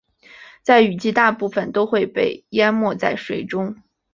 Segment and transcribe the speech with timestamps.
[0.63, 3.49] 在雨季大部分都会被淹没在水里。